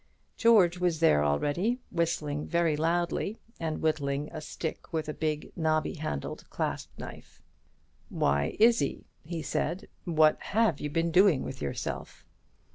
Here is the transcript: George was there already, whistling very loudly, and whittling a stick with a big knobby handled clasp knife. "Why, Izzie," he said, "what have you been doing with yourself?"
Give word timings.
George 0.35 0.79
was 0.79 0.99
there 0.99 1.23
already, 1.23 1.77
whistling 1.91 2.47
very 2.47 2.75
loudly, 2.75 3.37
and 3.59 3.83
whittling 3.83 4.29
a 4.31 4.41
stick 4.41 4.91
with 4.91 5.07
a 5.07 5.13
big 5.13 5.51
knobby 5.55 5.93
handled 5.93 6.43
clasp 6.49 6.89
knife. 6.97 7.39
"Why, 8.09 8.57
Izzie," 8.59 9.05
he 9.23 9.43
said, 9.43 9.89
"what 10.05 10.39
have 10.41 10.79
you 10.81 10.89
been 10.89 11.11
doing 11.11 11.43
with 11.43 11.61
yourself?" 11.61 12.25